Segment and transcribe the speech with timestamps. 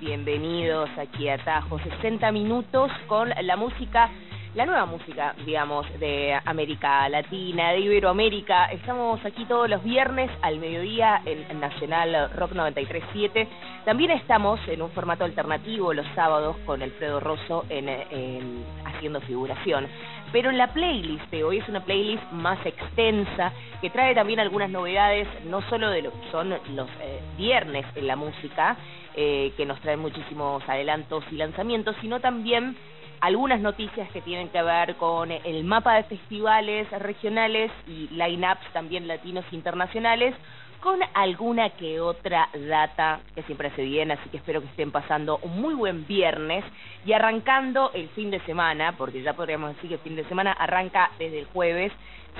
[0.00, 4.08] Bienvenidos aquí a Tajo 60 minutos con la música,
[4.54, 8.66] la nueva música, digamos, de América Latina, de Iberoamérica.
[8.66, 13.46] Estamos aquí todos los viernes al mediodía en Nacional Rock 93.7.
[13.84, 19.86] También estamos en un formato alternativo los sábados con Alfredo Rosso en, en haciendo figuración.
[20.32, 24.70] Pero en la playlist de hoy es una playlist más extensa que trae también algunas
[24.70, 28.76] novedades, no solo de lo que son los eh, viernes en la música,
[29.14, 32.76] eh, que nos traen muchísimos adelantos y lanzamientos, sino también
[33.20, 39.08] algunas noticias que tienen que ver con el mapa de festivales regionales y line-ups también
[39.08, 40.34] latinos internacionales,
[40.80, 45.38] con alguna que otra data que siempre se viene, así que espero que estén pasando
[45.42, 46.64] un muy buen viernes.
[47.04, 50.52] Y arrancando el fin de semana, porque ya podríamos decir que el fin de semana
[50.52, 51.92] arranca desde el jueves,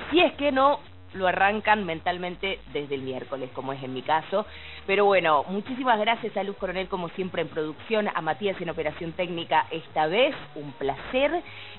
[0.09, 0.79] si es que no
[1.13, 4.45] lo arrancan mentalmente desde el miércoles, como es en mi caso.
[4.85, 9.11] Pero bueno, muchísimas gracias a Luz Coronel, como siempre, en producción, a Matías en operación
[9.13, 11.31] técnica esta vez, un placer.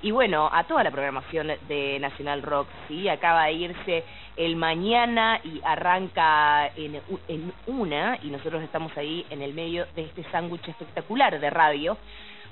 [0.02, 3.08] Y bueno, a toda la programación de Nacional Rock, ¿sí?
[3.08, 4.04] Acaba de irse
[4.36, 10.02] el mañana y arranca en, en una, y nosotros estamos ahí en el medio de
[10.02, 11.96] este sándwich espectacular de radio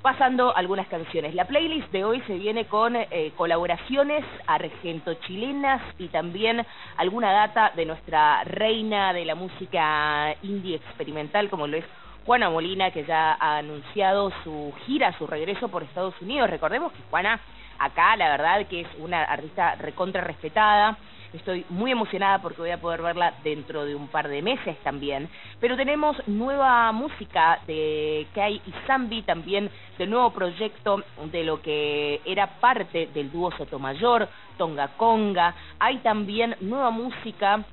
[0.03, 1.35] pasando algunas canciones.
[1.35, 6.65] La playlist de hoy se viene con eh, colaboraciones argento-chilenas y también
[6.97, 11.85] alguna data de nuestra reina de la música indie experimental, como lo es
[12.25, 16.51] Juana Molina, que ya ha anunciado su gira, su regreso por Estados Unidos.
[16.51, 17.41] Recordemos que Juana
[17.79, 20.99] acá, la verdad que es una artista recontra respetada,
[21.33, 25.29] Estoy muy emocionada porque voy a poder verla dentro de un par de meses también.
[25.61, 32.23] Pero tenemos nueva música de Kai y Zambi, también del nuevo proyecto de lo que
[32.25, 35.55] era parte del dúo Sotomayor, Tonga Conga.
[35.79, 37.65] Hay también nueva música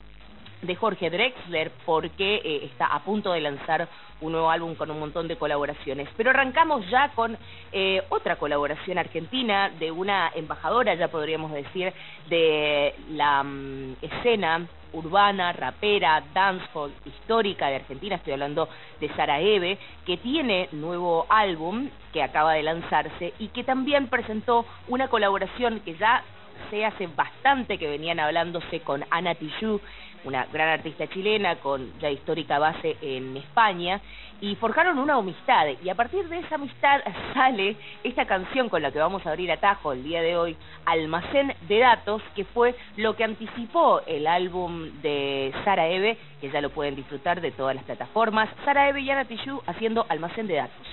[0.66, 3.88] de Jorge Drexler porque eh, está a punto de lanzar
[4.22, 6.09] un nuevo álbum con un montón de colaboraciones.
[6.18, 7.38] Pero arrancamos ya con
[7.72, 11.94] eh, otra colaboración argentina de una embajadora, ya podríamos decir,
[12.30, 19.78] de la mm, escena urbana, rapera, dancehall histórica de Argentina, estoy hablando de Sara Eve,
[20.06, 25.96] que tiene nuevo álbum que acaba de lanzarse y que también presentó una colaboración que
[25.96, 26.24] ya
[26.70, 29.82] se hace bastante que venían hablándose con Ana Tijoux,
[30.25, 34.02] una gran artista chilena con ya histórica base en España,
[34.41, 35.68] y forjaron una amistad.
[35.84, 37.02] Y a partir de esa amistad
[37.34, 41.53] sale esta canción con la que vamos a abrir atajo el día de hoy, Almacén
[41.68, 46.69] de Datos, que fue lo que anticipó el álbum de Sara Eve, que ya lo
[46.69, 48.50] pueden disfrutar de todas las plataformas.
[48.66, 50.88] Sara Eve y Ana Tijoux haciendo Almacén de Datos.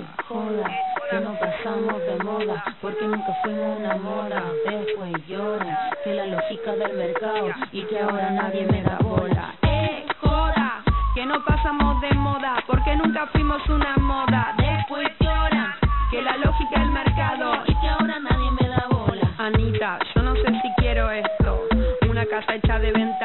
[0.00, 0.70] Joda,
[1.10, 4.42] que no pasamos de moda, porque nunca fuimos una moda.
[4.66, 9.54] Después llora, que la lógica del mercado y que ahora nadie me da bola.
[9.62, 10.82] Eh, joda,
[11.14, 14.54] que no pasamos de moda, porque nunca fuimos una moda.
[14.56, 15.74] Después lloran,
[16.10, 17.62] Que la lógica del mercado.
[17.66, 19.28] y que ahora nadie me da bola.
[19.38, 21.66] Anita, yo no sé si quiero esto.
[22.08, 23.21] Una casa hecha de ventanitas.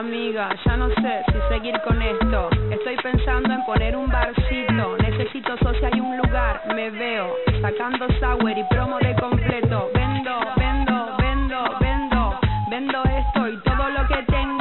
[0.00, 2.48] Amiga, ya no sé si seguir con esto.
[2.70, 4.96] Estoy pensando en poner un barcito.
[4.96, 6.62] Necesito socia y un lugar.
[6.74, 9.90] Me veo sacando sour y promo de completo.
[9.92, 12.40] Vendo, vendo, vendo, vendo.
[12.70, 14.59] Vendo esto y todo lo que tengo.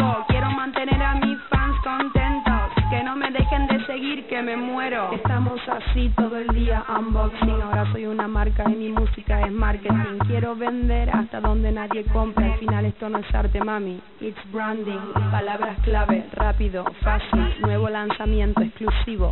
[4.23, 5.11] Que me muero.
[5.13, 7.61] Estamos así todo el día unboxing.
[7.61, 10.17] Ahora soy una marca y mi música es marketing.
[10.27, 12.45] Quiero vender hasta donde nadie compra.
[12.45, 14.01] Al final esto no es arte, mami.
[14.19, 14.99] It's branding.
[15.31, 17.53] Palabras clave, rápido, fácil.
[17.61, 19.31] Nuevo lanzamiento exclusivo.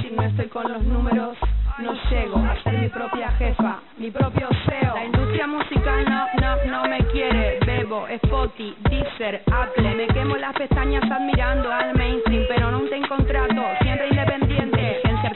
[0.00, 1.36] Si no estoy con los números,
[1.78, 4.94] no llego a ser mi propia jefa, mi propio CEO.
[4.94, 7.58] La industria musical no, no, no me quiere.
[7.66, 9.94] Bebo, Spotify, Deezer, Apple.
[9.94, 13.62] Me quemo las pestañas admirando al mainstream, pero no tengo contrato.
[13.82, 14.45] Siempre independiente.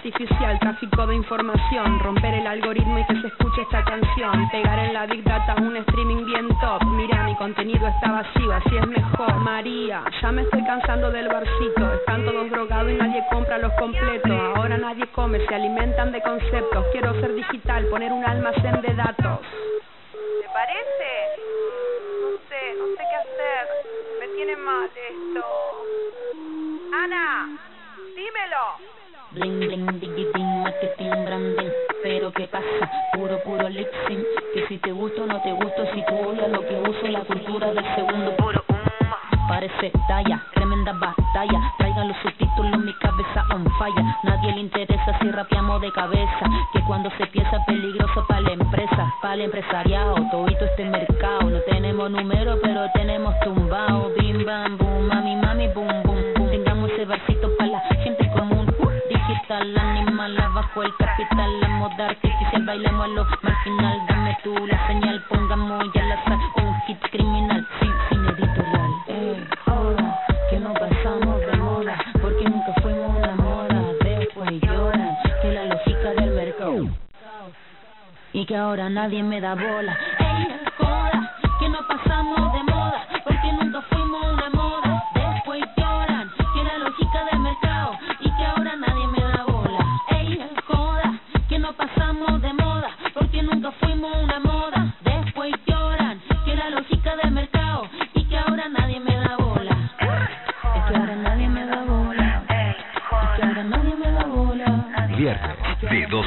[0.02, 4.94] Artificial, tráfico de información, romper el algoritmo y que se escuche esta canción, pegar en
[4.94, 9.35] la Big Data un streaming bien top, mira mi contenido está vacío, así es mejor,
[9.41, 14.56] María, ya me estoy cansando del barcito, están todos drogados y nadie compra los completos,
[14.56, 19.41] ahora nadie come, se alimentan de conceptos, quiero ser digital, poner un almacén de datos.
[20.41, 21.11] ¿Te parece?
[22.23, 23.69] No sé, no sé qué hacer,
[24.19, 25.44] me tiene mal esto.
[26.91, 27.50] Ana,
[28.17, 29.00] dímelo.
[29.32, 31.71] Bling bling digi ding, marketing branding.
[32.03, 34.25] Pero qué pasa, puro puro lip sync.
[34.53, 37.21] Que si te gusto o no te gusto, si tú odias lo que uso, la
[37.21, 38.65] cultura del segundo puro.
[38.69, 41.61] Um, parece talla, tremenda batalla.
[41.79, 44.05] Traigan los subtítulos, mi cabeza on fire.
[44.25, 46.44] Nadie le interesa si rapeamos de cabeza.
[46.73, 51.43] Que cuando se piensa peligroso para la empresa, para el empresariado, todito este mercado.
[51.49, 54.11] No tenemos número, pero tenemos tumbao.
[54.19, 56.50] Bim bam boom, mami mami boom boom boom.
[56.50, 57.80] Tengamos ese versito para la.
[59.50, 63.99] Digital, animal, abajo el capital, la moda artificial, bailemos a lo marginal.
[64.06, 68.91] Dame tú la señal, pongamos ya la sal, un hit criminal, sin, sin editorial.
[69.08, 70.20] Eh, joda,
[70.50, 73.82] que no pasamos de moda, porque nunca fuimos una moda.
[74.05, 76.88] Después lloran, que la lógica del mercado.
[78.32, 79.99] Y que ahora nadie me da bola.
[80.20, 80.50] Ey,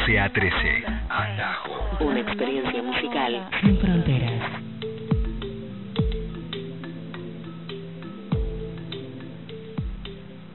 [0.06, 0.84] 12 a 13.
[1.10, 2.04] Atajo.
[2.04, 4.64] Una experiencia musical sin fronteras.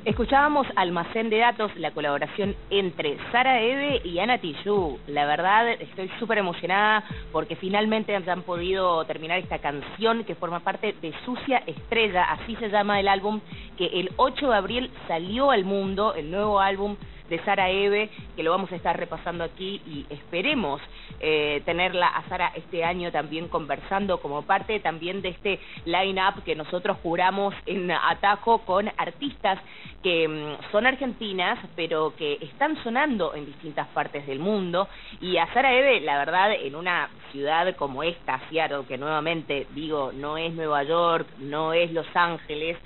[0.05, 4.99] Escuchábamos Almacén de Datos, la colaboración entre Sara Eve y Ana Tijoux.
[5.07, 10.95] La verdad, estoy súper emocionada porque finalmente han podido terminar esta canción que forma parte
[11.01, 13.41] de Sucia Estrella, así se llama el álbum,
[13.79, 16.97] que el 8 de abril salió al mundo, el nuevo álbum
[17.29, 20.81] de Sara Eve, que lo vamos a estar repasando aquí y esperemos
[21.21, 26.55] eh, tenerla a Sara este año también conversando como parte también de este line-up que
[26.55, 29.59] nosotros juramos en Atajo con artistas
[30.03, 34.89] que mm, son argentinas, pero que están sonando en distintas partes del mundo.
[35.21, 40.13] Y a Sara Eve, la verdad, en una ciudad como esta, Seattle, que nuevamente digo,
[40.13, 42.77] no es Nueva York, no es Los Ángeles,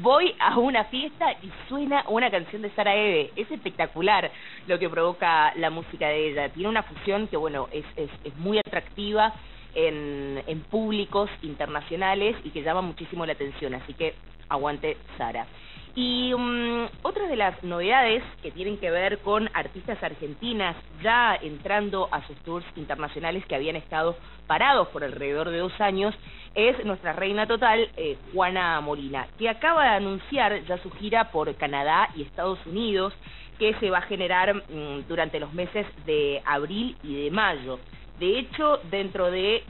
[0.00, 3.30] voy a una fiesta y suena una canción de Sara Eve.
[3.36, 4.30] Es espectacular
[4.66, 6.48] lo que provoca la música de ella.
[6.50, 9.32] Tiene una fusión que, bueno, es, es, muy atractiva
[9.74, 13.74] en públicos internacionales y que llama muchísimo la atención.
[13.74, 14.14] Así que
[14.48, 15.46] aguante Sara.
[15.94, 22.08] Y um, otra de las novedades que tienen que ver con artistas argentinas ya entrando
[22.12, 24.16] a sus tours internacionales que habían estado
[24.46, 26.14] parados por alrededor de dos años
[26.54, 31.52] es nuestra reina total, eh, Juana Molina, que acaba de anunciar ya su gira por
[31.56, 33.12] Canadá y Estados Unidos
[33.58, 37.80] que se va a generar mm, durante los meses de abril y de mayo.
[38.18, 39.64] De hecho, dentro de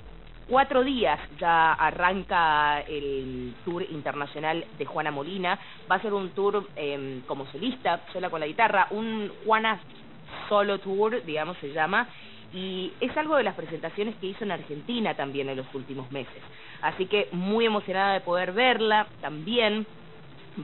[0.49, 5.59] cuatro días ya arranca el tour internacional de Juana Molina.
[5.91, 9.81] Va a ser un tour eh, como solista, sola con la guitarra, un Juana
[10.49, 12.09] Solo Tour, digamos, se llama.
[12.53, 16.43] Y es algo de las presentaciones que hizo en Argentina también en los últimos meses.
[16.81, 19.87] Así que muy emocionada de poder verla también.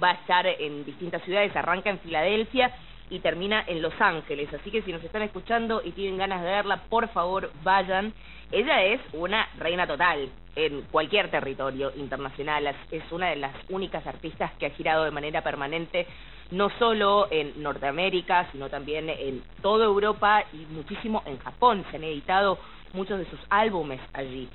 [0.03, 2.75] Va a estar en distintas ciudades, arranca en Filadelfia
[3.11, 4.53] y termina en Los Ángeles.
[4.53, 8.13] Así que si nos están escuchando y tienen ganas de verla, por favor vayan.
[8.51, 12.75] Ella es una reina total en cualquier territorio internacional.
[12.91, 16.07] Es- una de las únicas artistas que ha girado de manera permanente,
[16.51, 21.85] no solo en Norteamérica, sino también en toda Europa y muchísimo en Japón.
[21.91, 22.59] Se han editado
[22.93, 24.49] muchos de sus álbumes allí.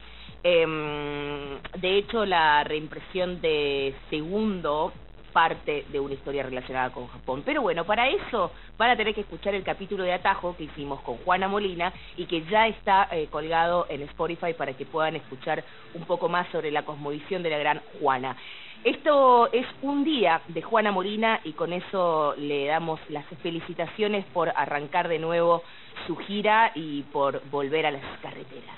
[0.44, 4.94] Em, de hecho, la reimpresión de Segundo
[5.31, 7.43] parte de una historia relacionada con Japón.
[7.45, 11.01] Pero bueno, para eso van a tener que escuchar el capítulo de Atajo que hicimos
[11.01, 15.63] con Juana Molina y que ya está eh, colgado en Spotify para que puedan escuchar
[15.93, 18.36] un poco más sobre la cosmovisión de la gran Juana.
[18.83, 24.50] Esto es un día de Juana Molina y con eso le damos las felicitaciones por
[24.55, 25.63] arrancar de nuevo
[26.07, 28.77] su gira y por volver a las carreteras.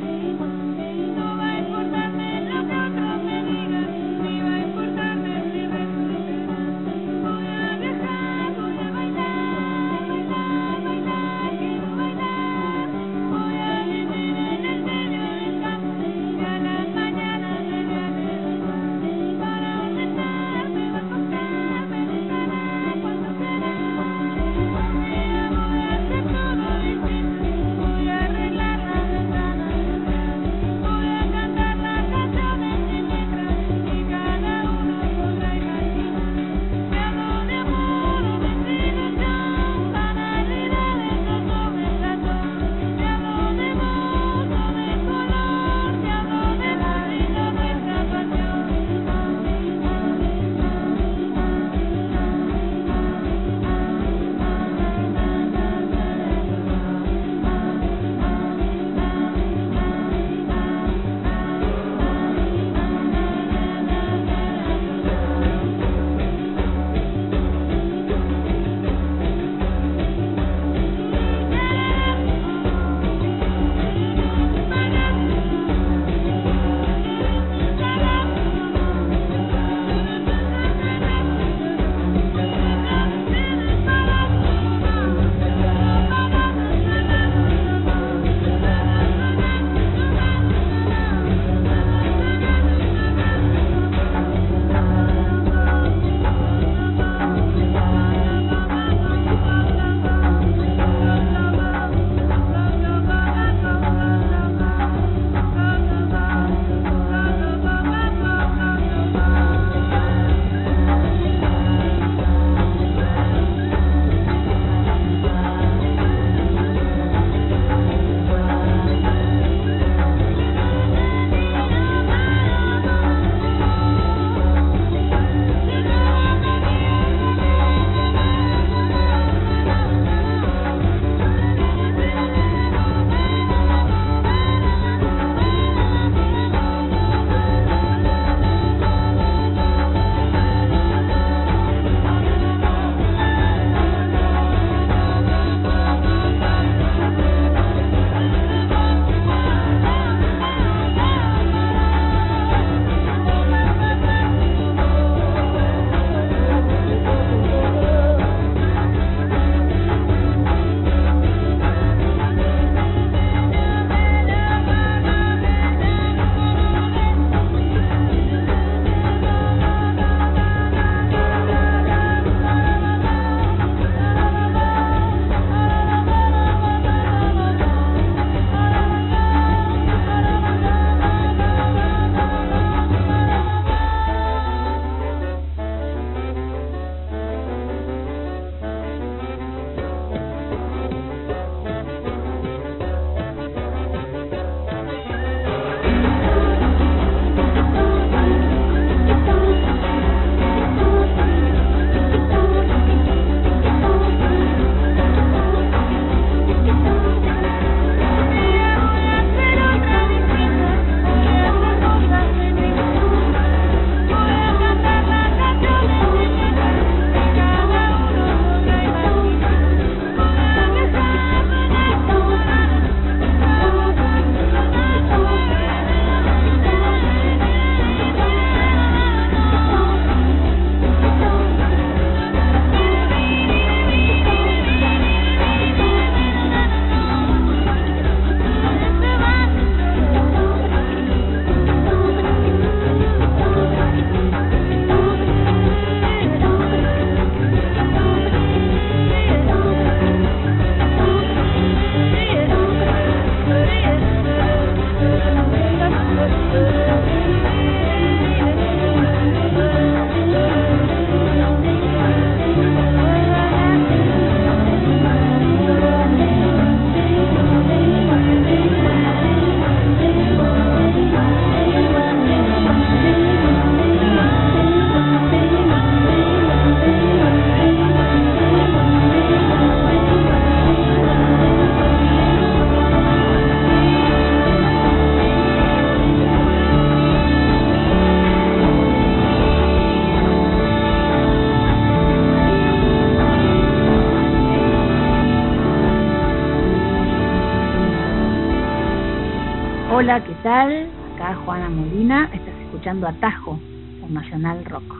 [302.98, 303.58] Escuchando Atajo
[304.00, 304.94] por Nacional Rock,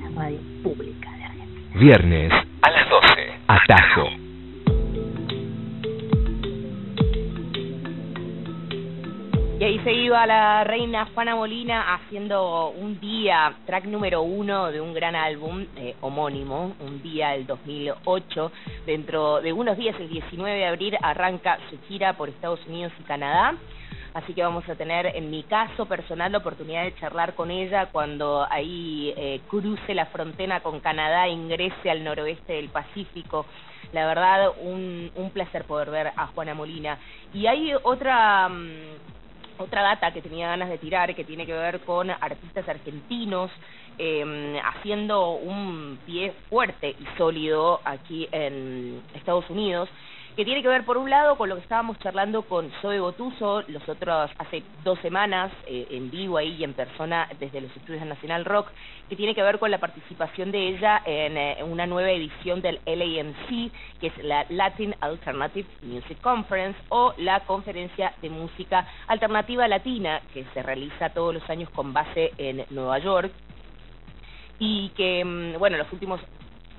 [0.00, 1.78] la radio pública de Argentina.
[1.80, 2.32] Viernes
[2.62, 3.32] a las 12.
[3.48, 4.08] Atajo.
[9.58, 14.80] Y ahí se iba la reina Juana Molina haciendo un día, track número uno de
[14.80, 18.52] un gran álbum eh, homónimo, un día del 2008.
[18.86, 23.02] Dentro de unos días, el 19 de abril, arranca su gira por Estados Unidos y
[23.04, 23.54] Canadá.
[24.14, 27.86] Así que vamos a tener, en mi caso personal, la oportunidad de charlar con ella
[27.86, 33.46] cuando ahí eh, cruce la frontera con Canadá, ingrese al noroeste del Pacífico.
[33.92, 36.98] La verdad, un, un placer poder ver a Juana Molina.
[37.32, 38.48] Y hay otra...
[38.48, 39.22] mm,
[39.58, 43.50] otra data que tenía ganas de tirar que tiene que ver con artistas argentinos
[43.98, 49.88] eh, haciendo un pie fuerte y sólido aquí en Estados Unidos
[50.36, 53.62] que tiene que ver por un lado con lo que estábamos charlando con Zoe Gotuso
[53.68, 58.00] los otros hace dos semanas eh, en vivo ahí y en persona desde los estudios
[58.00, 58.68] de Nacional Rock
[59.10, 62.80] que tiene que ver con la participación de ella en eh, una nueva edición del
[62.86, 70.22] LAMC que es la Latin Alternative Music Conference o la conferencia de música alternativa latina
[70.32, 73.32] que se realiza todos los años con base en Nueva York.
[74.58, 76.20] Y que, mm, bueno, los últimos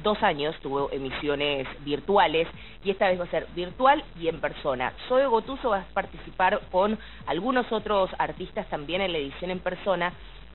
[0.01, 2.47] dos años tuvo emisiones virtuales
[2.83, 4.93] y esta vez va a ser virtual y en persona.
[5.07, 6.97] Zoe Gotuso va a participar con
[7.27, 10.13] algunos otros artistas también en la edición en persona,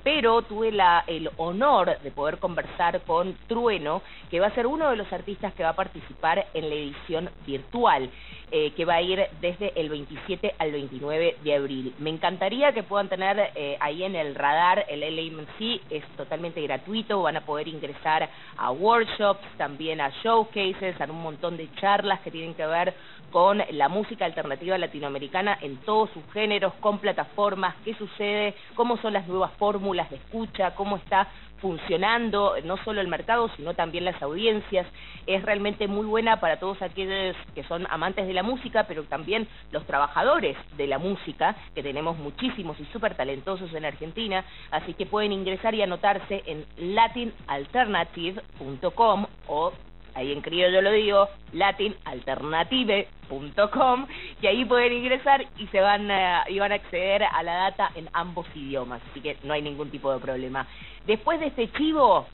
[0.09, 4.01] pero tuve la, el honor de poder conversar con Trueno,
[4.31, 7.29] que va a ser uno de los artistas que va a participar en la edición
[7.47, 8.09] virtual,
[8.51, 11.95] eh, que va a ir desde el 27 al 29 de abril.
[11.99, 17.21] Me encantaría que puedan tener eh, ahí en el radar el LAMC, es totalmente gratuito,
[17.21, 22.31] van a poder ingresar a workshops, también a showcases, a un montón de charlas que
[22.31, 22.95] tienen que ver
[23.31, 29.13] con la música alternativa latinoamericana en todos sus géneros, con plataformas, qué sucede, cómo son
[29.13, 31.29] las nuevas fórmulas de escucha, cómo está
[31.61, 34.87] funcionando no solo el mercado, sino también las audiencias.
[35.27, 39.47] Es realmente muy buena para todos aquellos que son amantes de la música, pero también
[39.71, 45.05] los trabajadores de la música, que tenemos muchísimos y súper talentosos en Argentina, así que
[45.07, 49.73] pueden ingresar y anotarse en latinalternative.com o
[50.19, 54.07] ahí en criollo lo digo, latinalternative.com
[54.43, 58.47] y ahí pueden ingresar y se van a, a acceder a la data en ambos
[58.55, 60.67] idiomas, así que no hay ningún tipo de problema.
[61.07, 62.27] Después de este chivo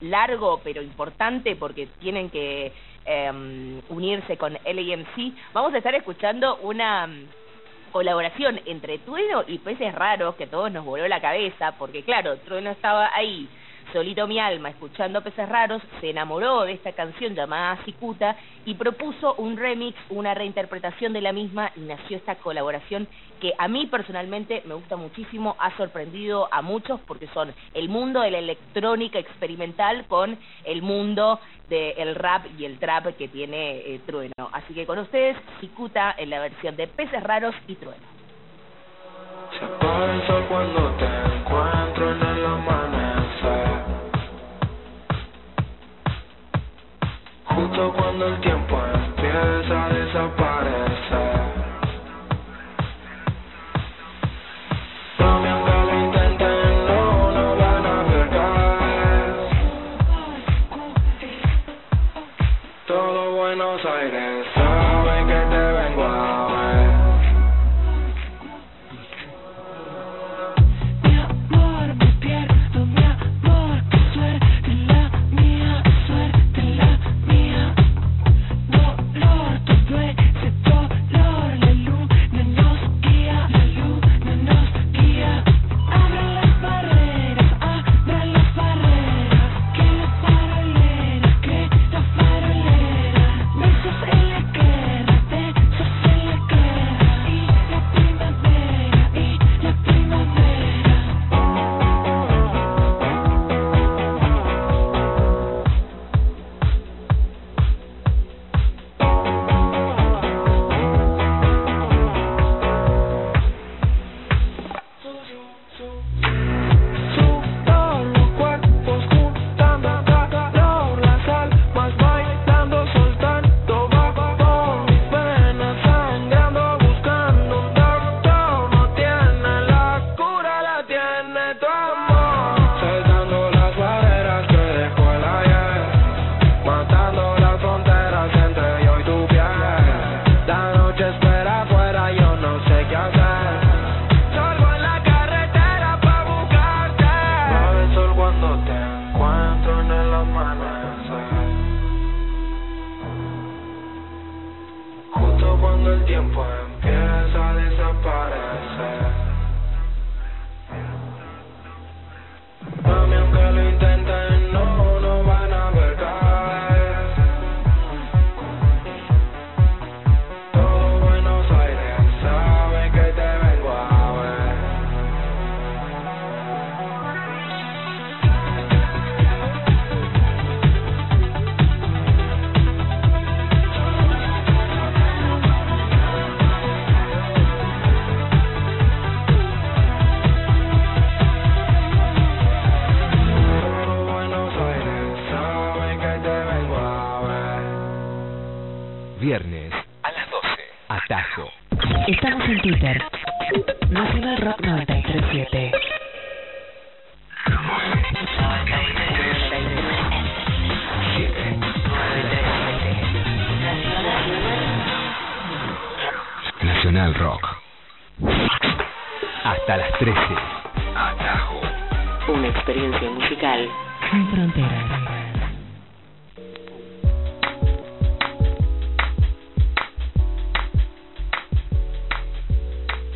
[0.00, 2.72] largo pero importante porque tienen que
[3.04, 7.26] eh, unirse con LAMC, vamos a estar escuchando una mm,
[7.92, 12.36] colaboración entre Trueno y Peces Raros que a todos nos voló la cabeza, porque claro,
[12.38, 13.48] Trueno estaba ahí
[13.96, 19.34] solito mi alma, escuchando Peces Raros, se enamoró de esta canción llamada Cicuta y propuso
[19.36, 23.08] un remix, una reinterpretación de la misma y nació esta colaboración
[23.40, 28.20] que a mí personalmente me gusta muchísimo, ha sorprendido a muchos porque son el mundo
[28.20, 34.00] de la electrónica experimental con el mundo del rap y el trap que tiene eh,
[34.04, 34.50] Trueno.
[34.52, 38.04] Así que con ustedes, Cicuta en la versión de Peces Raros y Trueno.
[39.58, 42.25] Se cuando te encuentro en
[47.76, 51.36] Cuando el tiempo empieza a desaparecer.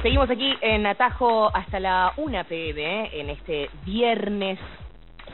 [0.03, 4.59] Seguimos aquí en Atajo hasta la 1 pm en este Viernes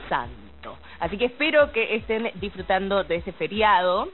[0.09, 0.77] Santo.
[0.99, 4.09] Así que espero que estén disfrutando de este feriado.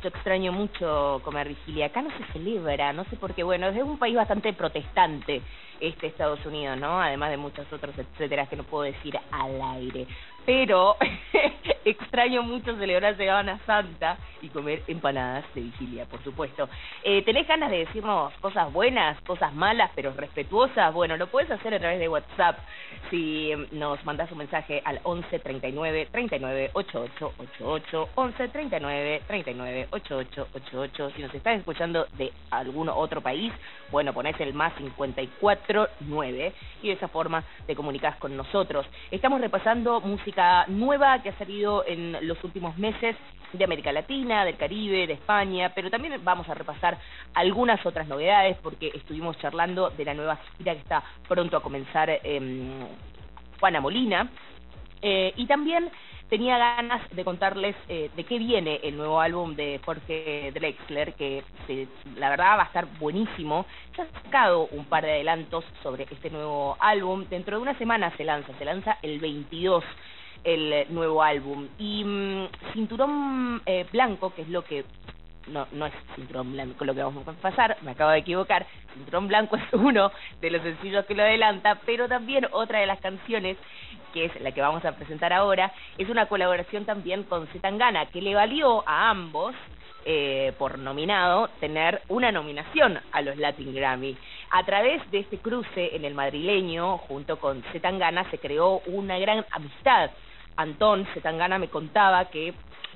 [0.00, 1.86] Yo extraño mucho comer vigilia.
[1.86, 3.42] Acá no se celebra, no sé por qué.
[3.42, 5.42] Bueno, es un país bastante protestante
[5.80, 7.02] este Estados Unidos, ¿no?
[7.02, 10.06] Además de muchos otros etcétera que no puedo decir al aire.
[10.46, 10.96] Pero
[11.84, 16.68] extraño mucho celebrar Semana Santa y comer empanadas de vigilia, por supuesto.
[17.04, 20.92] Eh, ¿Tenés ganas de decirnos cosas buenas, cosas malas, pero respetuosas?
[20.94, 22.58] Bueno, lo puedes hacer a través de WhatsApp
[23.10, 30.48] si nos mandas un mensaje al 11 39 39 88 88 11 39 39 88
[30.54, 33.52] 88 si nos estás escuchando de algún otro país
[33.90, 39.40] bueno ponés el más 54 9 y de esa forma te comunicas con nosotros estamos
[39.40, 40.29] repasando música
[40.68, 43.16] nueva que ha salido en los últimos meses
[43.52, 46.96] de América Latina, del Caribe, de España, pero también vamos a repasar
[47.34, 52.08] algunas otras novedades porque estuvimos charlando de la nueva gira que está pronto a comenzar
[52.10, 52.86] eh,
[53.58, 54.28] Juana Molina
[55.02, 55.90] eh, y también
[56.28, 61.42] tenía ganas de contarles eh, de qué viene el nuevo álbum de Jorge Drexler, que
[61.66, 63.66] se- la verdad va a estar buenísimo.
[63.96, 67.24] Ya ha sacado un par de adelantos sobre este nuevo álbum.
[67.28, 69.82] Dentro de una semana se lanza, se lanza el 22
[70.44, 71.68] el eh, nuevo álbum.
[71.78, 74.84] Y mm, Cinturón eh, Blanco, que es lo que
[75.50, 78.66] no, no es Cinturón Blanco lo que vamos a pasar, me acabo de equivocar.
[78.94, 83.00] Cinturón Blanco es uno de los sencillos que lo adelanta, pero también otra de las
[83.00, 83.56] canciones,
[84.12, 88.22] que es la que vamos a presentar ahora, es una colaboración también con Zetangana, que
[88.22, 89.54] le valió a ambos,
[90.06, 94.16] eh, por nominado, tener una nominación a los Latin Grammy.
[94.50, 99.44] A través de este cruce en el madrileño, junto con Zetangana, se creó una gran
[99.50, 100.10] amistad.
[100.56, 102.54] Antón Zetangana me contaba que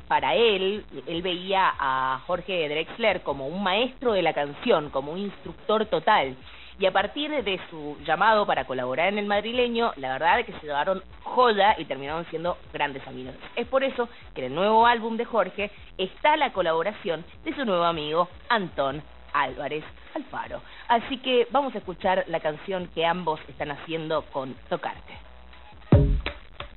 [0.09, 5.19] para él, él veía a Jorge Drexler como un maestro de la canción, como un
[5.19, 6.37] instructor total.
[6.79, 10.53] Y a partir de su llamado para colaborar en el madrileño, la verdad es que
[10.55, 13.35] se llevaron joda y terminaron siendo grandes amigos.
[13.55, 17.65] Es por eso que en el nuevo álbum de Jorge está la colaboración de su
[17.65, 20.63] nuevo amigo Antón Álvarez Alfaro.
[20.89, 25.15] Así que vamos a escuchar la canción que ambos están haciendo con Tocarte.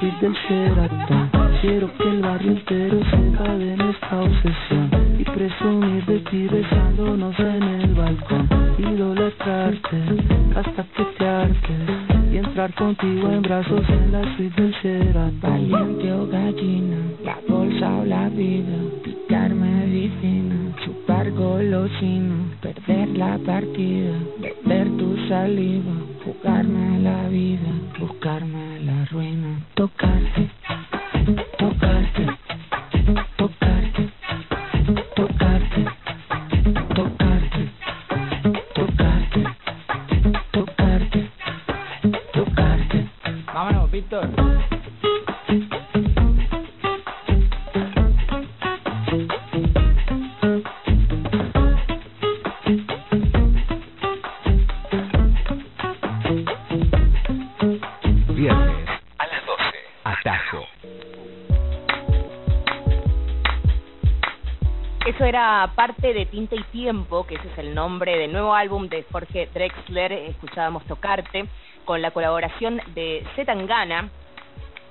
[0.00, 1.30] suite del Sheraton.
[1.60, 4.90] Quiero que el barrio entero sepa de nuestra obsesión.
[5.18, 9.98] Y presumir de ti besándonos en el balcón, idolatrarte
[10.56, 12.32] hasta que te hartes.
[12.32, 15.40] Y entrar contigo en brazos en la suite del Sheraton.
[15.40, 24.14] Valiente o gallina, la bolsa o la vida, picar medicina, chupar golosina, perder la partida,
[24.40, 25.92] beber tu saliva,
[26.24, 30.50] jugarme la vida, buscarme la ruina, tocarte,
[66.14, 70.12] de Tinta y Tiempo, que ese es el nombre del nuevo álbum de Jorge Drexler,
[70.12, 71.46] escuchábamos Tocarte,
[71.84, 74.10] con la colaboración de Zetangana.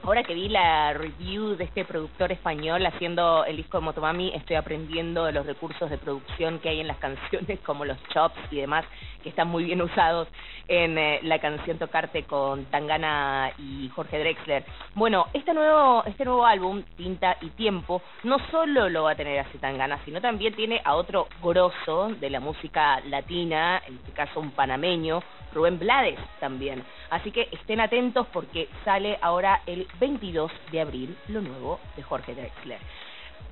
[0.03, 4.55] Ahora que vi la review de este productor español haciendo el disco de Motomami, estoy
[4.55, 8.85] aprendiendo los recursos de producción que hay en las canciones, como los chops y demás,
[9.19, 10.27] que están muy bien usados
[10.67, 14.65] en eh, la canción Tocarte con Tangana y Jorge Drexler.
[14.95, 19.39] Bueno, este nuevo, este nuevo álbum, Tinta y Tiempo, no solo lo va a tener
[19.39, 24.39] a Tangana, sino también tiene a otro grosso de la música latina, en este caso
[24.39, 25.21] un panameño,
[25.53, 26.83] Rubén Blades también.
[27.09, 32.35] Así que estén atentos porque sale ahora el 22 de abril lo nuevo de Jorge
[32.35, 32.79] Drexler.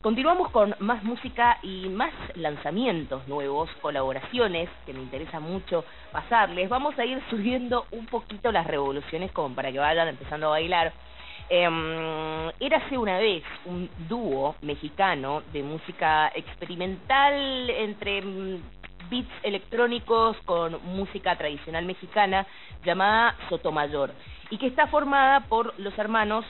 [0.08, 6.70] Continuamos con más música y más lanzamientos nuevos, colaboraciones que me interesa mucho pasarles.
[6.70, 10.93] Vamos a ir subiendo un poquito las revoluciones como para que vayan empezando a bailar.
[11.50, 11.67] Eh,
[12.62, 18.62] érase una vez un dúo mexicano de música experimental entre mm,
[19.10, 22.48] beats electrónicos con música tradicional mexicana
[22.86, 24.13] llamada Sotomayor
[24.52, 26.46] y que está formada por los hermanos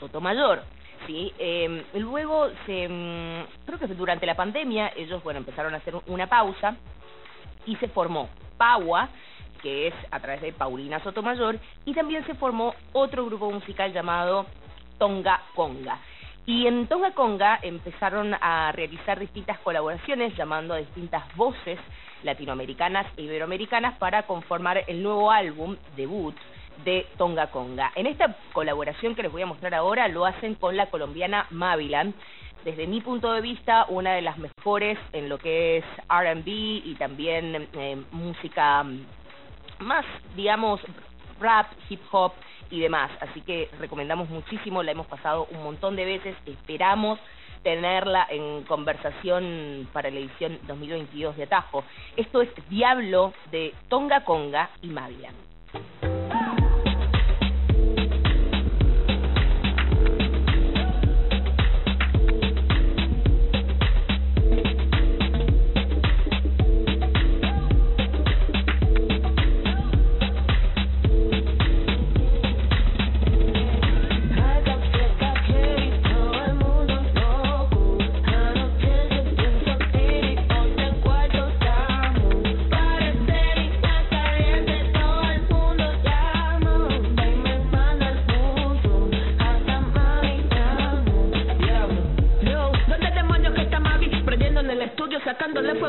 [0.00, 0.62] Sotomayor.
[1.06, 5.94] Sí, eh, luego se, mm, creo que durante la pandemia ellos bueno empezaron a hacer
[6.06, 6.76] una pausa
[7.66, 9.08] y se formó Paua,
[9.62, 14.46] que es a través de Paulina Sotomayor, y también se formó otro grupo musical llamado
[14.98, 15.98] Tonga Conga.
[16.44, 21.78] Y en Tonga Conga empezaron a realizar distintas colaboraciones, llamando a distintas voces
[22.24, 26.36] latinoamericanas e iberoamericanas para conformar el nuevo álbum debut
[26.84, 27.92] de Tonga Conga.
[27.94, 32.14] En esta colaboración que les voy a mostrar ahora lo hacen con la colombiana Mavilan,
[32.64, 36.94] desde mi punto de vista una de las mejores en lo que es R&B y
[36.98, 38.84] también eh, música
[39.80, 40.04] más,
[40.36, 40.80] digamos,
[41.40, 42.32] rap, hip hop
[42.70, 43.10] y demás.
[43.20, 47.18] Así que recomendamos muchísimo, la hemos pasado un montón de veces, esperamos
[47.62, 51.84] tenerla en conversación para la edición 2022 de Atajo.
[52.16, 55.34] Esto es Diablo de Tonga Conga y Mavilan.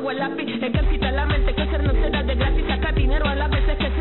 [0.09, 0.13] agua.
[0.13, 2.65] Es que quita la mente que ser no será de gratis.
[2.67, 3.92] Saca dinero a las veces que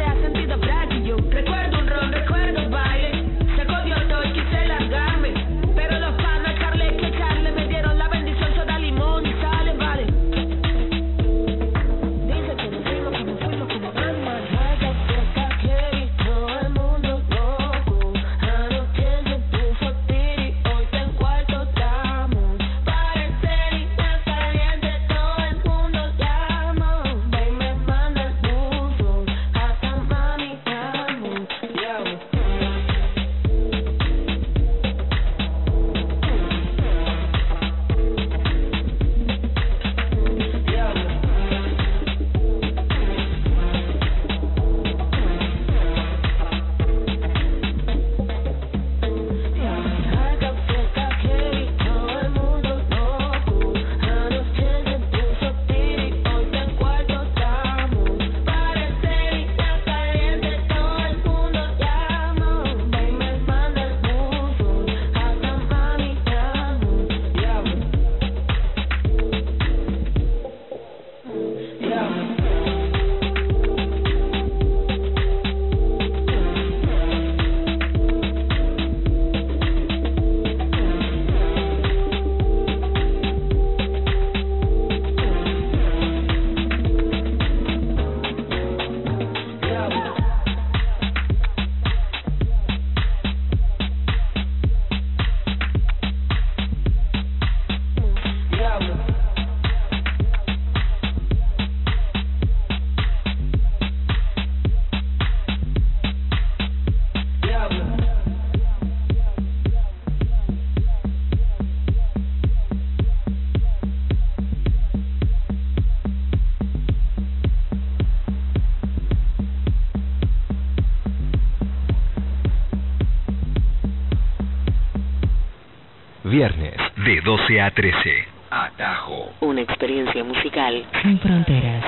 [126.42, 128.24] viernes de 12 a 13.
[128.50, 129.30] Atajo.
[129.42, 131.84] Una experiencia musical sin fronteras.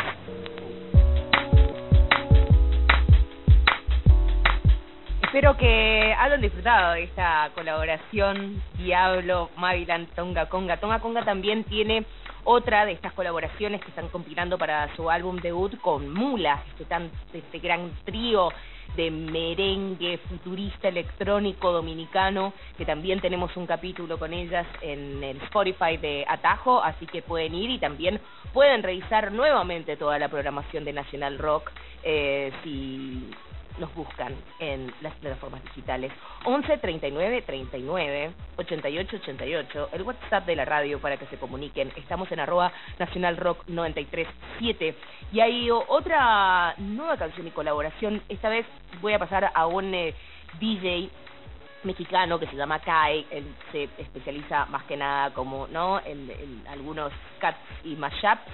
[5.23, 10.77] Espero que hayan disfrutado de esta colaboración Diablo, Mavilan, Tonga Conga.
[10.77, 12.05] Tonga Conga también tiene
[12.45, 17.11] otra de estas colaboraciones que están compilando para su álbum debut con Mula, este, tan,
[17.33, 18.51] este gran trío
[18.97, 25.97] de merengue futurista electrónico dominicano, que también tenemos un capítulo con ellas en el Spotify
[25.97, 28.21] de Atajo, así que pueden ir y también
[28.53, 31.71] pueden revisar nuevamente toda la programación de Nacional Rock
[32.03, 33.31] eh, si
[33.79, 36.13] nos buscan en las plataformas digitales.
[36.45, 41.93] 11 39 39 88 88, el WhatsApp de la radio para que se comuniquen.
[41.97, 44.95] Estamos en arroba Nacional Rock 937.
[45.33, 48.23] Y hay otra nueva canción y colaboración.
[48.29, 48.67] Esta vez
[49.01, 50.15] voy a pasar a un eh,
[50.61, 51.11] DJ
[51.83, 56.01] mexicano que se llama Kai, él se especializa más que nada como, ¿no?
[56.01, 58.51] En, en algunos cuts y mashups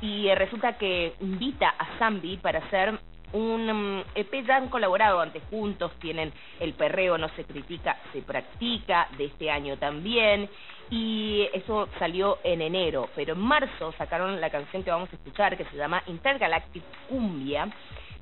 [0.00, 2.98] y eh, resulta que invita a Zambi para hacer
[3.34, 8.22] un um, EP ya han colaborado antes juntos, tienen El perreo no se critica, se
[8.22, 10.48] practica, de este año también,
[10.90, 15.56] y eso salió en enero, pero en marzo sacaron la canción que vamos a escuchar,
[15.56, 17.68] que se llama Intergalactic Cumbia,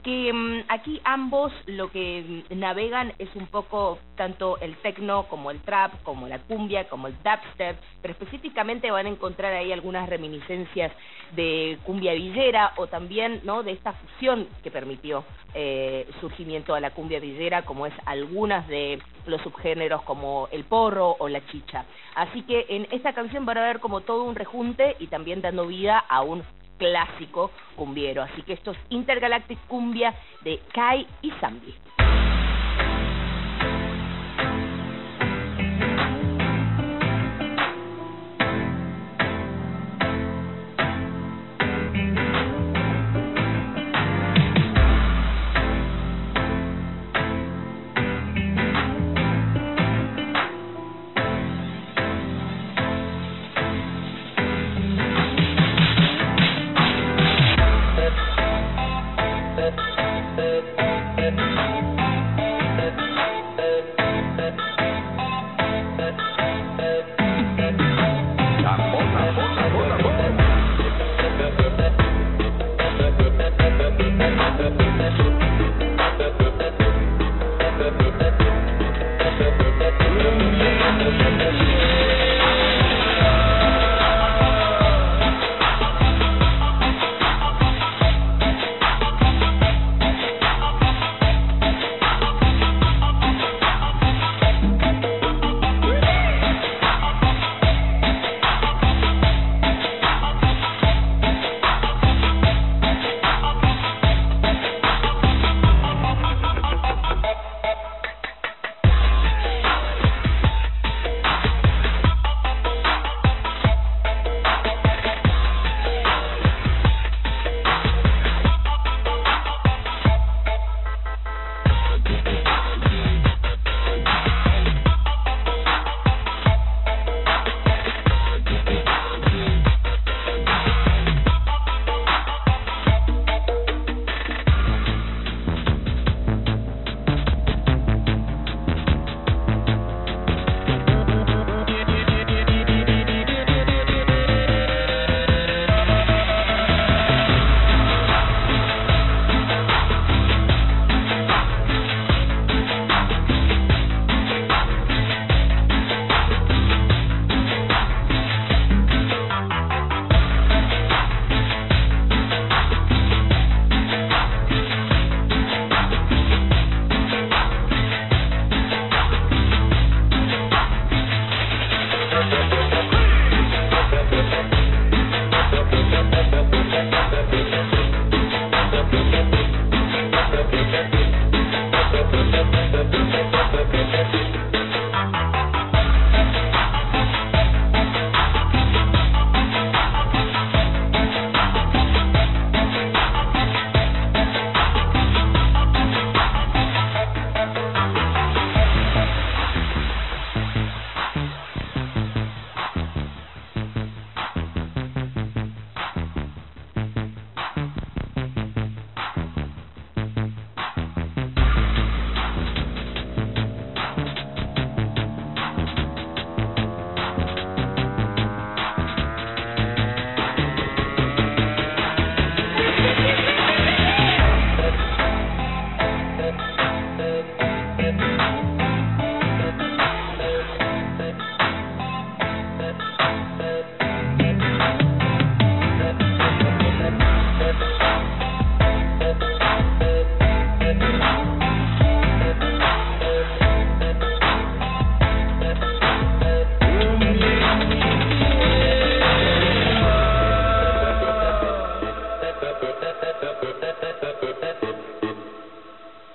[0.02, 5.50] que mm, aquí ambos lo que mm, navegan es un poco tanto el techno como
[5.50, 10.08] el trap, como la cumbia, como el dubstep, pero específicamente van a encontrar ahí algunas
[10.08, 10.92] reminiscencias
[11.36, 16.90] de cumbia villera o también no de esta fusión que permitió eh, surgimiento a la
[16.90, 21.84] cumbia villera, como es algunas de los subgéneros como el porro o la chicha.
[22.14, 25.66] Así que en esta canción van a ver como todo un rejunte y también dando
[25.66, 26.42] vida a un
[26.78, 28.22] clásico cumbiero.
[28.22, 31.74] Así que esto es Intergalactic Cumbia de Kai y Zambi.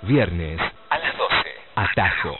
[0.08, 1.34] Viernes a las 12.
[1.76, 2.38] Atajo.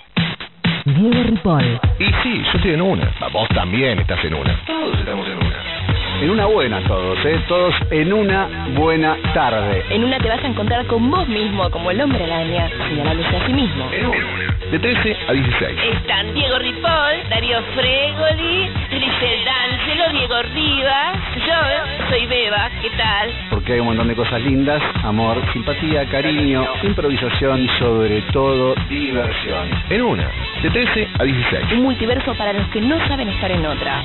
[0.87, 1.79] Diego Ripoll.
[1.99, 3.13] Y sí, yo estoy en una.
[3.31, 4.57] Vos también estás en una.
[4.65, 6.23] Todos estamos en una.
[6.23, 7.39] En una buena todos, ¿eh?
[7.47, 9.85] Todos en una buena tarde.
[9.91, 13.47] En una te vas a encontrar con vos mismo, como el hombre araña, señalándose a
[13.47, 13.87] sí mismo.
[13.93, 14.57] En una.
[14.71, 15.79] De 13 a 16.
[15.93, 23.48] Están Diego Ripoll, Darío Fregoli, Grisel D'Angelo, Diego Rivas, yo soy Beba, ¿qué tal?
[23.69, 29.69] Porque hay un montón de cosas lindas, amor, simpatía, cariño, improvisación y sobre todo diversión.
[29.91, 30.27] En una.
[30.63, 31.73] De 13 a 16.
[31.73, 34.03] Un multiverso para los que no saben estar en otra.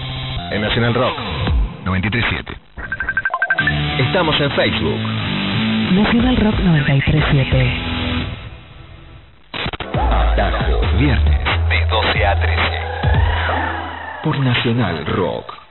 [0.51, 1.17] En Nacional Rock
[1.85, 2.53] 937.
[3.99, 4.99] Estamos en Facebook.
[5.93, 7.73] Nacional Rock 937.
[9.93, 10.81] Atajo.
[10.99, 11.39] Viernes
[11.69, 12.61] de 12 a 13.
[14.23, 15.62] Por Nacional Rock.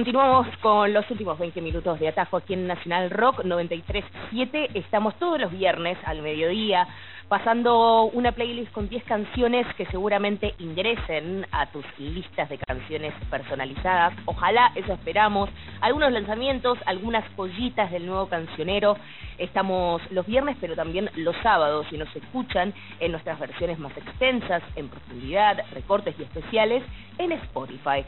[0.00, 4.70] Continuamos con los últimos 20 minutos de atajo aquí en Nacional Rock 93.7.
[4.72, 6.88] Estamos todos los viernes al mediodía
[7.28, 14.14] pasando una playlist con 10 canciones que seguramente ingresen a tus listas de canciones personalizadas.
[14.24, 15.48] Ojalá, eso esperamos.
[15.80, 18.96] Algunos lanzamientos, algunas joyitas del nuevo cancionero.
[19.38, 24.62] Estamos los viernes, pero también los sábados, y nos escuchan en nuestras versiones más extensas,
[24.74, 26.82] en profundidad, recortes y especiales
[27.18, 28.04] en Spotify.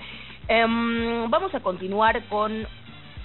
[0.49, 2.67] Em, vamos a continuar con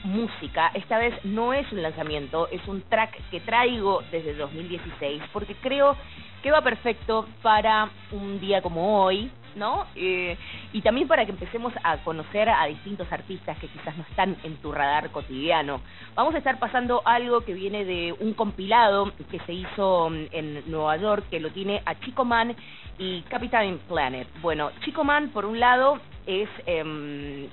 [0.03, 0.71] música.
[0.73, 5.97] Esta vez no es un lanzamiento, es un track que traigo desde 2016 porque creo
[6.43, 9.87] que va perfecto para un día como hoy, ¿no?
[9.95, 10.37] Eh,
[10.71, 14.55] y también para que empecemos a conocer a distintos artistas que quizás no están en
[14.57, 15.81] tu radar cotidiano.
[16.13, 20.71] Vamos a estar pasando algo que viene de un compilado que se hizo mm, en
[20.71, 22.55] Nueva York, que lo tiene a Chico Man
[22.99, 24.27] y Captain Planet.
[24.41, 26.49] Bueno, Chico Man, por un lado, es...
[26.65, 27.49] Eh,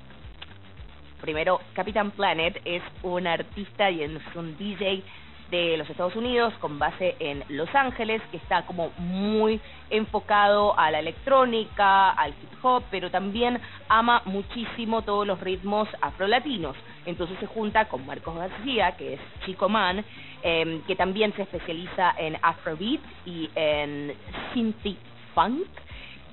[1.21, 5.03] primero, Captain Planet es un artista y es un DJ
[5.51, 9.61] de los Estados Unidos con base en Los Ángeles que está como muy
[9.91, 16.77] enfocado a la electrónica, al hip hop, pero también ama muchísimo todos los ritmos afrolatinos.
[17.07, 20.05] Entonces se junta con Marcos García, que es Chico Man,
[20.43, 24.15] eh, que también se especializa en Afrobeat y en
[24.53, 24.99] Synth
[25.35, 25.67] Funk,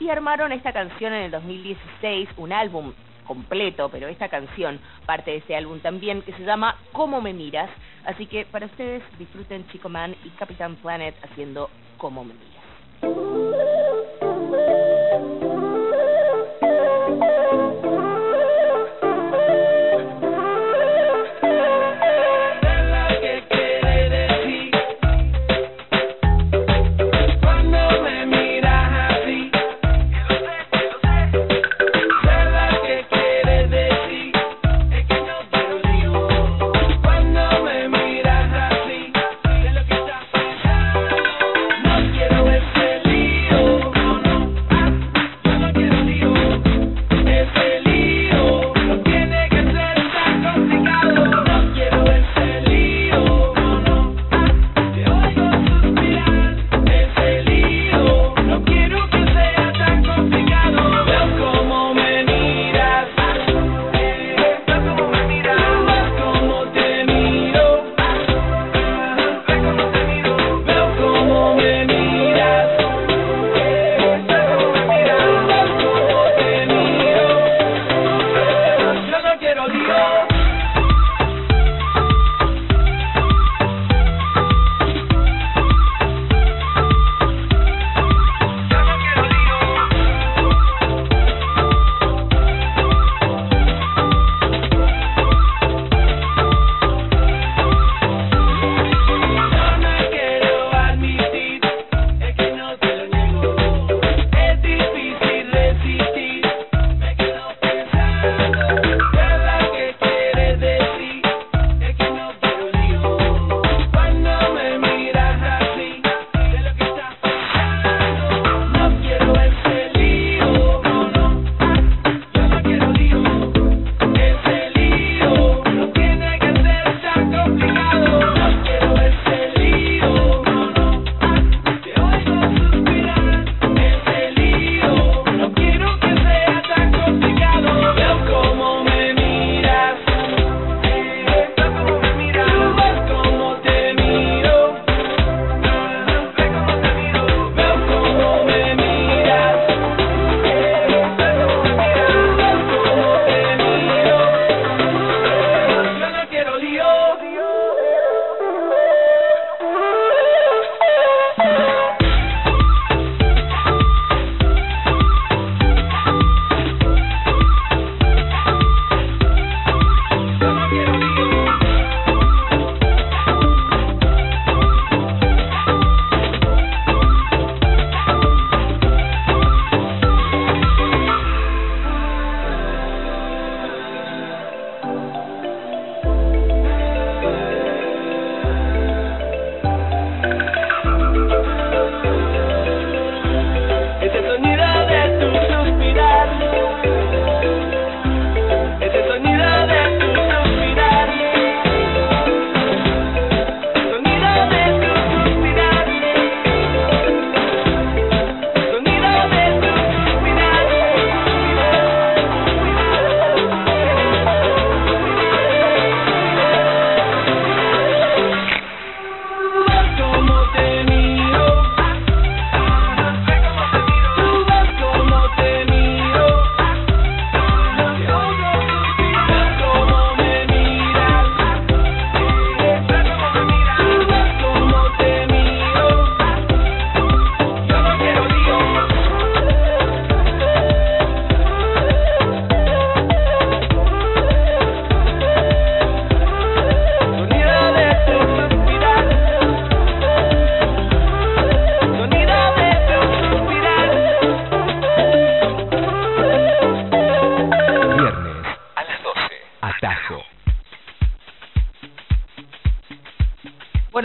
[0.01, 2.91] y armaron esta canción en el 2016, un álbum
[3.27, 7.69] completo, pero esta canción parte de ese álbum también, que se llama Cómo me miras.
[8.05, 12.51] Así que para ustedes disfruten Chico Man y Capitán Planet haciendo Cómo me miras.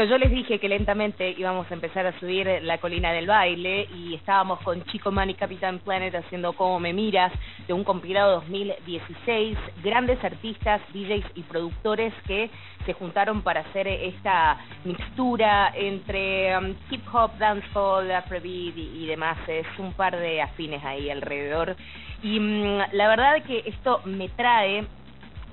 [0.08, 4.14] Yo les dije que lentamente íbamos a empezar a subir la colina del baile y
[4.14, 7.32] estábamos con Chico Man y Capitán Planet haciendo Como me miras
[7.66, 12.50] de un compilado 2016, grandes artistas, DJs y productores que
[12.84, 19.66] se juntaron para hacer esta mixtura entre um, hip hop, dancehall, afrobeat y, demás, es
[19.78, 21.74] un par de afines ahí alrededor.
[22.22, 24.84] Y mm, la verdad que esto me trae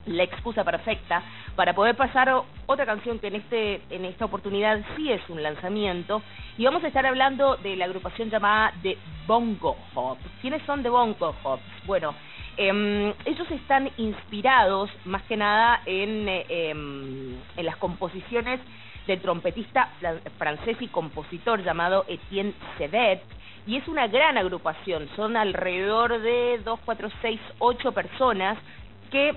[0.06, 1.24] la excusa perfecta
[1.56, 2.34] para poder pasar
[2.66, 6.22] otra canción que en este en esta oportunidad sí es un lanzamiento
[6.58, 8.98] y vamos a estar hablando de la agrupación llamada The
[9.28, 10.18] Bongo Hop.
[10.42, 11.64] ¿Quiénes son The Bongo Hops?
[11.86, 12.16] Bueno,
[12.58, 18.60] em, ellos están inspirados más que nada en, em, en las composiciones
[19.08, 23.22] del trompetista fran- francés y compositor llamado Etienne Sevet
[23.68, 28.58] y es una gran agrupación, son alrededor de 2, 4, 6, 8 personas
[29.12, 29.34] que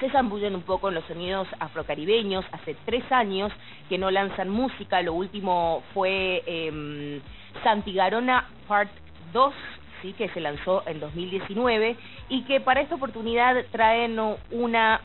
[0.00, 2.44] se zambullen un poco en los sonidos afrocaribeños.
[2.52, 3.52] Hace tres años
[3.88, 5.02] que no lanzan música.
[5.02, 7.20] Lo último fue eh,
[7.62, 8.90] Santigarona Part
[9.32, 9.54] 2,
[10.02, 11.96] sí, que se lanzó en 2019
[12.28, 14.18] y que para esta oportunidad traen
[14.50, 15.00] una,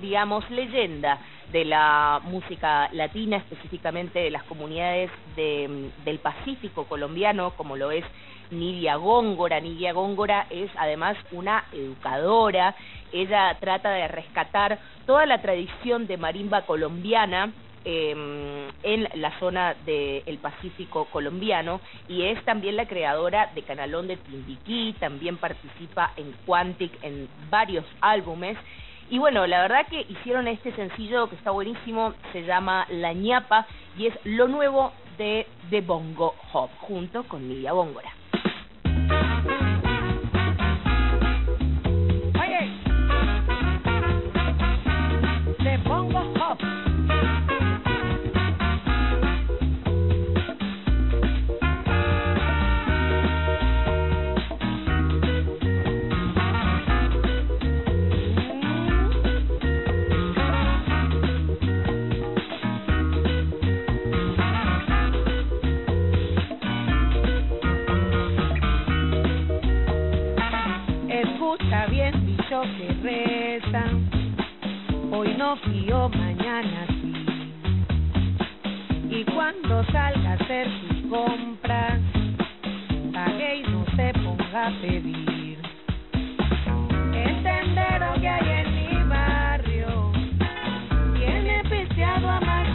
[0.00, 1.18] digamos, leyenda
[1.52, 8.04] de la música latina, específicamente de las comunidades de, del Pacífico colombiano, como lo es
[8.50, 9.60] Nidia Góngora.
[9.60, 12.74] Nidia Góngora es además una educadora.
[13.12, 17.52] Ella trata de rescatar toda la tradición de marimba colombiana
[17.84, 24.16] eh, en la zona del Pacífico colombiano y es también la creadora de Canalón de
[24.16, 28.58] Timbiquí, también participa en Quantic en varios álbumes
[29.08, 33.66] y bueno, la verdad que hicieron este sencillo que está buenísimo, se llama La ñapa
[33.96, 37.72] y es lo nuevo de The Bongo Hop junto con Nidia
[39.08, 39.66] Góngora.
[42.40, 42.70] Oye,
[45.58, 46.85] te pongo hop.
[71.58, 73.84] Escucha bien dicho que reza.
[75.10, 77.14] Hoy no fío, mañana sí.
[79.10, 81.98] Y cuando salga a hacer sus compras,
[83.10, 85.58] pague y no se ponga a pedir.
[87.14, 90.12] El tendero que hay en mi barrio
[91.14, 92.74] tiene pisteado a más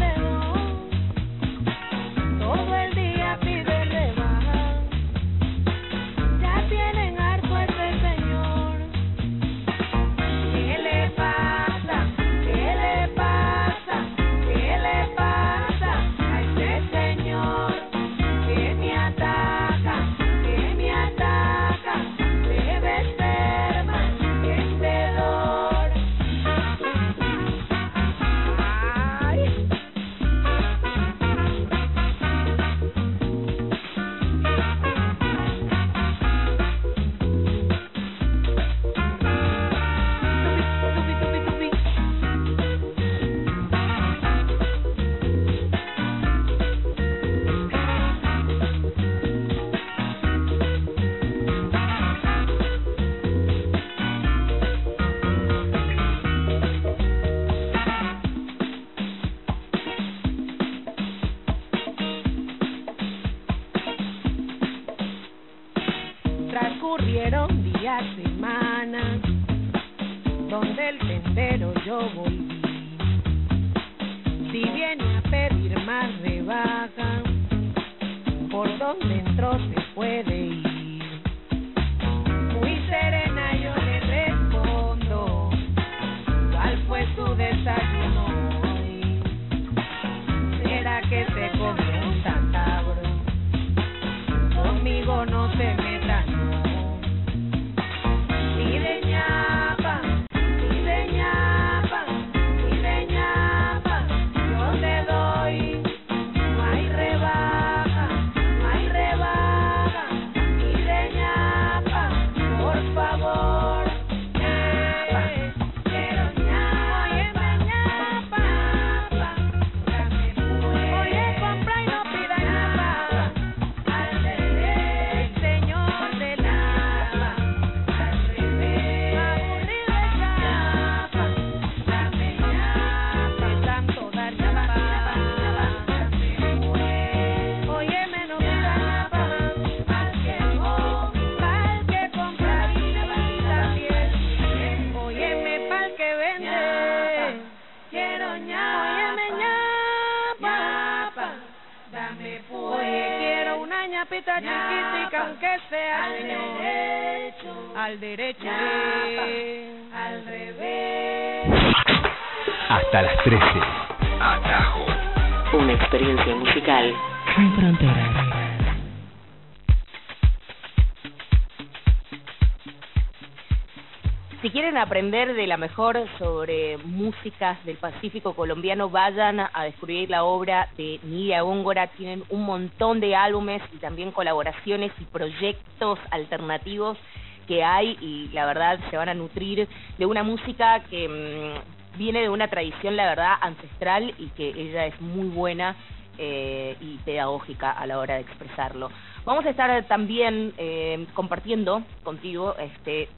[175.01, 180.99] aprender de la mejor sobre músicas del Pacífico colombiano, vayan a descubrir la obra de
[181.01, 181.87] Nidia Góngora.
[181.87, 186.99] Tienen un montón de álbumes y también colaboraciones y proyectos alternativos
[187.47, 192.21] que hay y la verdad se van a nutrir de una música que mm, viene
[192.21, 195.75] de una tradición, la verdad, ancestral y que ella es muy buena
[196.19, 198.91] eh, y pedagógica a la hora de expresarlo.
[199.25, 203.09] Vamos a estar también eh, compartiendo contigo este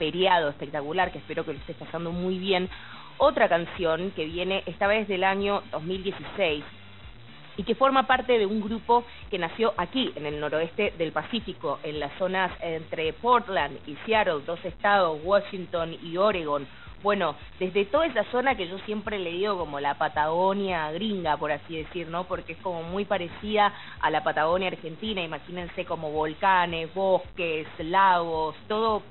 [0.00, 2.70] feriado espectacular que espero que lo estés pasando muy bien.
[3.18, 6.64] Otra canción que viene esta vez del año 2016
[7.58, 11.78] y que forma parte de un grupo que nació aquí, en el noroeste del Pacífico,
[11.82, 16.66] en las zonas entre Portland y Seattle, dos estados, Washington y Oregon.
[17.02, 21.50] Bueno, desde toda esa zona que yo siempre le digo como la Patagonia gringa, por
[21.50, 22.24] así decir, ¿no?
[22.24, 29.02] Porque es como muy parecida a la Patagonia argentina, imagínense como volcanes, bosques, lagos, todo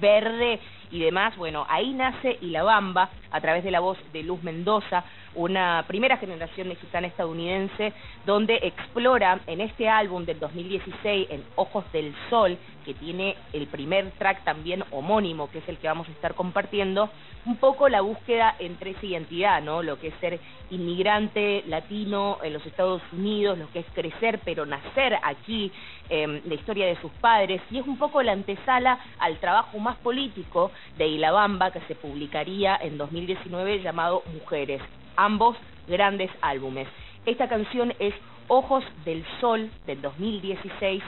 [0.00, 0.60] verde
[0.92, 1.36] y demás.
[1.36, 5.84] Bueno, ahí nace Y la Bamba a través de la voz de Luz Mendoza, una
[5.86, 7.92] primera generación mexicana estadounidense,
[8.26, 14.10] donde explora en este álbum del 2016, en Ojos del Sol, que tiene el primer
[14.12, 17.10] track también homónimo, que es el que vamos a estar compartiendo,
[17.44, 19.82] un poco la búsqueda entre esa identidad, ¿no?
[19.82, 20.38] Lo que es ser
[20.70, 25.72] inmigrante latino en los Estados Unidos, lo que es crecer pero nacer aquí,
[26.08, 29.96] eh, la historia de sus padres, y es un poco la antesala al trabajo más
[29.98, 34.82] político de Ilabamba que se publicaría en 2019 llamado Mujeres.
[35.16, 35.56] Ambos
[35.88, 36.88] grandes álbumes.
[37.26, 38.14] Esta canción es
[38.48, 41.02] Ojos del Sol del 2016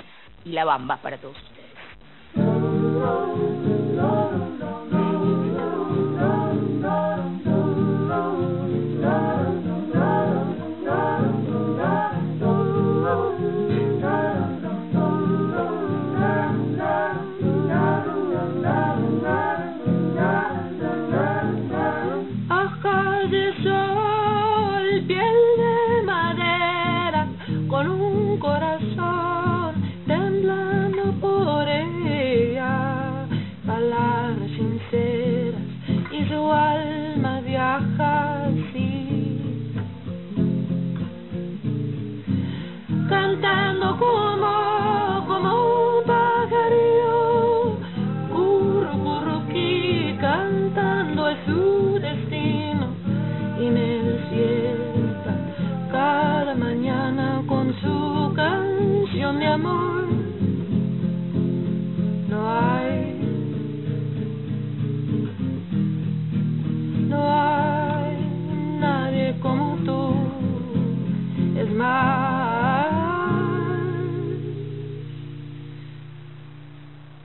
[0.44, 1.54] y La Bamba para todos ustedes.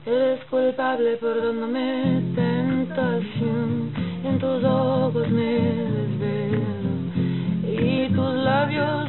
[0.10, 3.93] Eres culpable por dándome tentación,
[4.24, 5.60] en tus ojos me
[5.97, 6.66] desvelo
[7.62, 9.09] y tus labios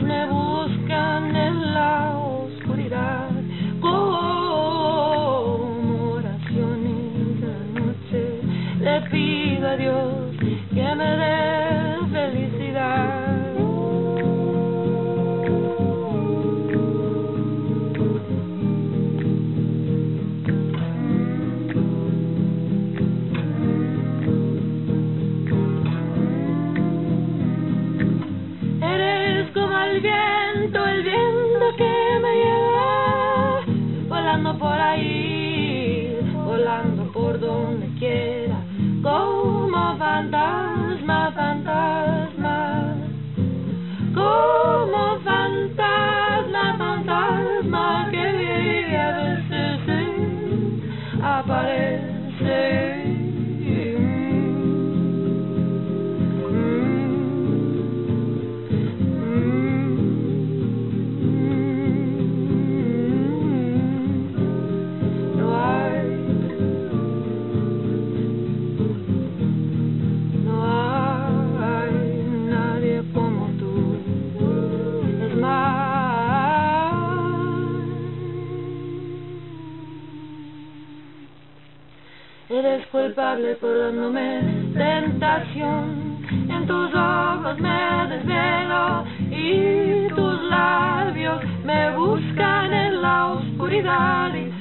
[82.90, 84.40] culpable por dándome
[84.74, 86.18] tentación.
[86.48, 94.34] En tus ojos me desvelo y tus labios me buscan en la oscuridad.
[94.34, 94.52] y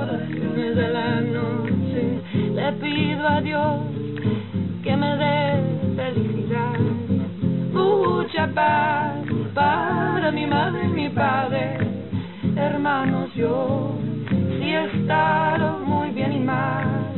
[0.00, 2.20] oraciones de la noche.
[2.54, 3.80] Le pido a Dios
[4.82, 5.62] que me dé
[5.96, 6.78] felicidad,
[7.72, 9.24] mucha paz
[9.54, 11.78] para mi madre y mi padre,
[12.56, 14.03] hermanos yo,
[14.82, 17.12] estado muy bien y mal,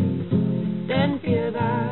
[0.86, 1.85] ten piedad,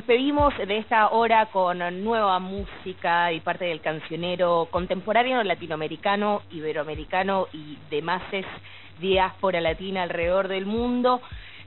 [0.00, 7.76] despedimos de esta hora con nueva música y parte del cancionero contemporáneo latinoamericano, iberoamericano y
[7.90, 8.22] demás
[8.98, 11.20] diáspora latina alrededor del mundo.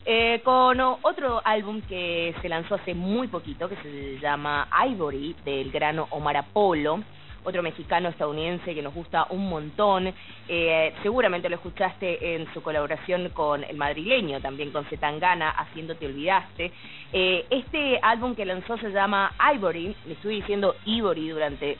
[0.05, 5.71] eh, con otro álbum que se lanzó hace muy poquito, que se llama Ivory, del
[5.71, 7.01] grano Omar Apollo,
[7.43, 10.13] otro mexicano estadounidense que nos gusta un montón.
[10.47, 16.05] Eh, seguramente lo escuchaste en su colaboración con el madrileño, también con Zetangana, Haciendo Te
[16.05, 16.71] Olvidaste.
[17.11, 21.77] Eh, este álbum que lanzó se llama Ivory, le estuve diciendo Ivory durante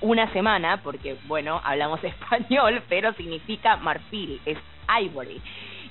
[0.00, 4.58] una semana, porque, bueno, hablamos español, pero significa marfil, es
[5.02, 5.40] Ivory.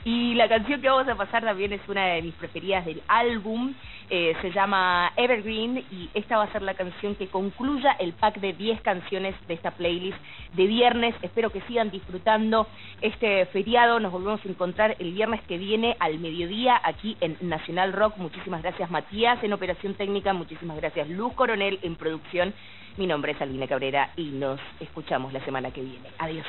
[0.06, 3.74] Y la canción que vamos a pasar también es una de mis preferidas del álbum,
[4.12, 8.39] eh, se llama Evergreen y esta va a ser la canción que concluya el pack
[8.39, 10.18] de 10 canciones de esta playlist
[10.53, 11.16] de viernes.
[11.24, 12.68] Espero que sigan disfrutando
[13.01, 17.91] este feriado, nos volvemos a encontrar el viernes que viene al mediodía aquí en Nacional
[17.91, 18.18] Rock.
[18.18, 22.53] Muchísimas gracias Matías en operación técnica, muchísimas gracias Luz Coronel en producción.
[22.97, 26.10] Mi nombre es Alina Cabrera y nos escuchamos la semana que viene.
[26.20, 26.45] Adiós.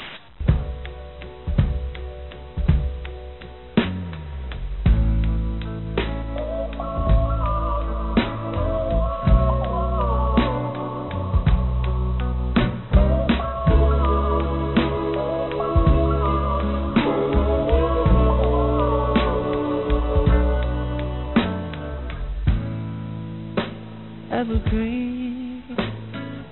[24.36, 25.62] Evergreen.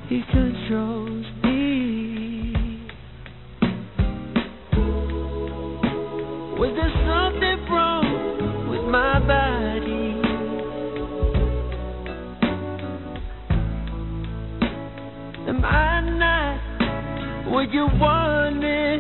[0.09, 2.89] He controls me.
[6.59, 8.09] Was there something wrong
[8.71, 10.07] with my body?
[15.47, 18.94] Am I not what you wanted?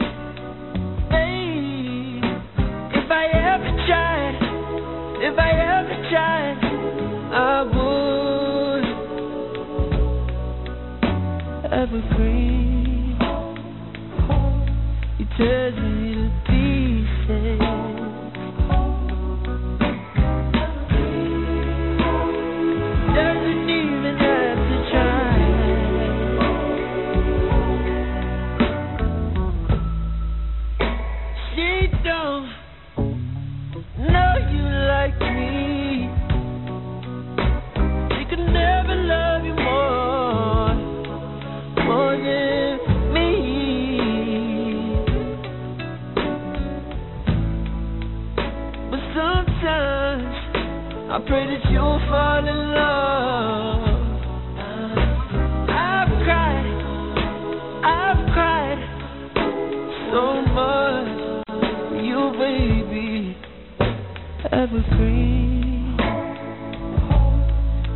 [64.55, 65.97] Evergreen.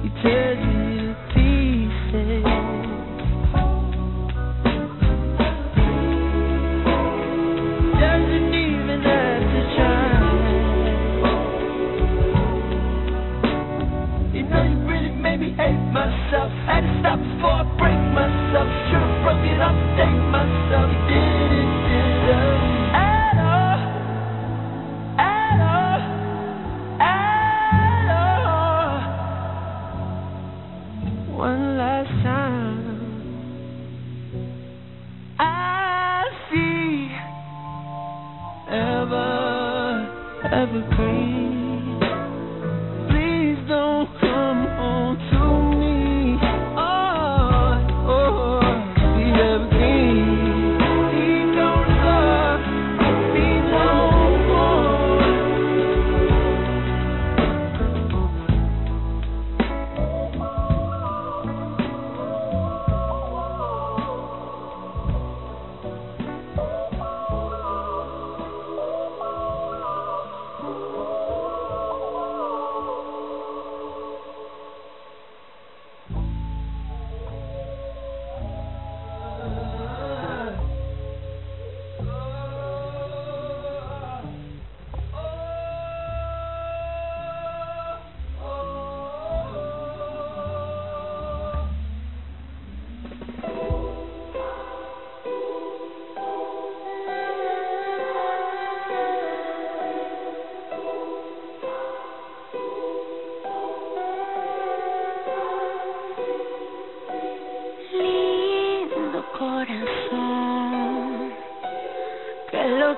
[0.03, 0.78] You tear me